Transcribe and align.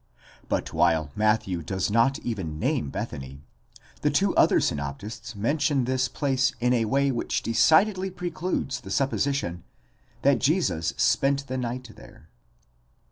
1_ 0.45 0.49
But 0.49 0.73
while 0.73 1.11
Matthew 1.15 1.61
does 1.61 1.91
not 1.91 2.17
even 2.21 2.57
name 2.57 2.89
Bethany, 2.89 3.43
the 4.01 4.09
two 4.09 4.35
other 4.35 4.59
synoptists 4.59 5.35
mention 5.35 5.83
this 5.85 6.07
place 6.07 6.53
in 6.59 6.73
a 6.73 6.85
way 6.85 7.11
which 7.11 7.43
decidedly 7.43 8.09
precludes 8.09 8.81
the 8.81 8.89
supposition 8.89 9.63
that 10.23 10.39
Jesus 10.39 10.95
spent 10.97 11.45
the 11.45 11.57
night 11.59 11.91
there. 11.95 12.29